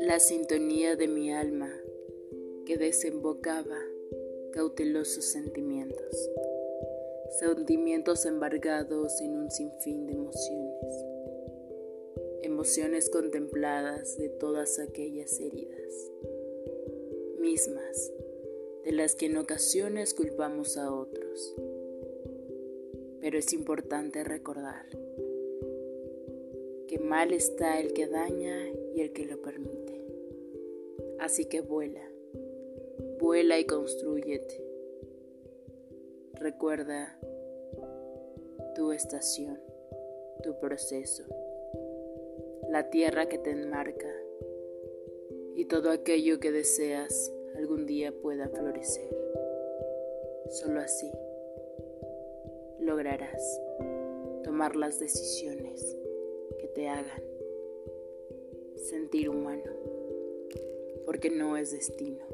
La 0.00 0.18
sintonía 0.20 0.96
de 0.96 1.08
mi 1.08 1.32
alma 1.32 1.72
que 2.66 2.76
desembocaba 2.76 3.78
cautelosos 4.52 5.24
sentimientos, 5.24 6.30
sentimientos 7.38 8.26
embargados 8.26 9.20
en 9.22 9.36
un 9.36 9.50
sinfín 9.50 10.06
de 10.06 10.12
emociones, 10.12 11.04
emociones 12.42 13.08
contempladas 13.08 14.18
de 14.18 14.28
todas 14.28 14.78
aquellas 14.78 15.40
heridas, 15.40 16.10
mismas 17.38 18.12
de 18.84 18.92
las 18.92 19.14
que 19.14 19.26
en 19.26 19.38
ocasiones 19.38 20.12
culpamos 20.12 20.76
a 20.76 20.92
otros. 20.92 21.54
Pero 23.22 23.38
es 23.38 23.52
importante 23.52 24.24
recordar 24.24 24.84
que 26.88 26.98
mal 26.98 27.32
está 27.32 27.78
el 27.78 27.92
que 27.92 28.08
daña 28.08 28.68
y 28.96 29.00
el 29.00 29.12
que 29.12 29.26
lo 29.26 29.40
permite. 29.40 30.04
Así 31.20 31.44
que 31.44 31.60
vuela, 31.60 32.02
vuela 33.20 33.60
y 33.60 33.64
construyete. 33.64 34.60
Recuerda 36.34 37.16
tu 38.74 38.90
estación, 38.90 39.60
tu 40.42 40.58
proceso, 40.58 41.22
la 42.70 42.90
tierra 42.90 43.28
que 43.28 43.38
te 43.38 43.52
enmarca 43.52 44.12
y 45.54 45.66
todo 45.66 45.90
aquello 45.90 46.40
que 46.40 46.50
deseas 46.50 47.32
algún 47.54 47.86
día 47.86 48.10
pueda 48.10 48.48
florecer. 48.48 49.16
Solo 50.50 50.80
así 50.80 51.08
lograrás 52.82 53.60
tomar 54.44 54.76
las 54.76 54.98
decisiones 54.98 55.96
que 56.58 56.66
te 56.68 56.88
hagan 56.88 57.22
sentir 58.76 59.28
humano, 59.28 59.70
porque 61.06 61.30
no 61.30 61.56
es 61.56 61.72
destino. 61.72 62.24